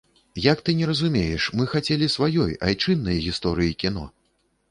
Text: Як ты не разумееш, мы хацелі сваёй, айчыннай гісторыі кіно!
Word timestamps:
Як 0.51 0.61
ты 0.67 0.73
не 0.79 0.85
разумееш, 0.91 1.43
мы 1.59 1.67
хацелі 1.73 2.07
сваёй, 2.15 2.55
айчыннай 2.71 3.17
гісторыі 3.29 3.77
кіно! 3.85 4.07